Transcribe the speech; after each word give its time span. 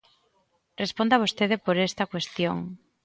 Responda 0.81 1.21
vostede 1.23 1.55
por 1.65 1.75
esta 1.87 2.09
cuestión. 2.11 2.57